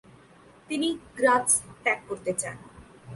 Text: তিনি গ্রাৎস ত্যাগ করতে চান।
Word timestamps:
তিনি 0.69 0.87
গ্রাৎস 1.17 1.53
ত্যাগ 1.83 1.99
করতে 2.09 2.31
চান। 2.33 2.55